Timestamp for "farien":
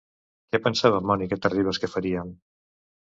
1.97-2.33